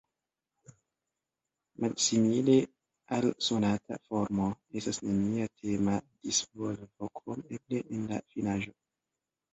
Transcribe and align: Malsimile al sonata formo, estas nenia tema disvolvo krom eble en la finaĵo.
Malsimile 1.83 2.55
al 3.17 3.27
sonata 3.49 3.99
formo, 4.07 4.47
estas 4.81 5.01
nenia 5.11 5.47
tema 5.61 5.99
disvolvo 6.27 7.11
krom 7.21 7.45
eble 7.59 7.83
en 7.99 8.09
la 8.15 8.23
finaĵo. 8.35 8.75